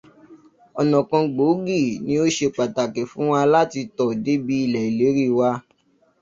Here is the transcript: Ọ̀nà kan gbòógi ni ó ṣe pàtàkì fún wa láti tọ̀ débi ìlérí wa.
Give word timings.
Ọ̀nà 0.79 0.97
kan 1.09 1.23
gbòógi 1.33 1.81
ni 2.05 2.13
ó 2.23 2.25
ṣe 2.35 2.47
pàtàkì 2.55 3.01
fún 3.11 3.27
wa 3.33 3.41
láti 3.53 3.81
tọ̀ 3.97 4.09
débi 4.23 4.55
ìlérí 4.87 5.25
wa. 5.37 5.49